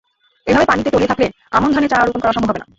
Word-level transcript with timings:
এভাবে 0.47 0.65
পানিতে 0.65 0.89
তলিয়ে 0.89 1.11
থাকলে 1.11 1.27
আমন 1.51 1.69
ধানের 1.73 1.91
চারা 1.91 2.03
রোপণ 2.03 2.21
করা 2.21 2.33
সম্ভব 2.33 2.49
হবে 2.49 2.59
না। 2.59 2.67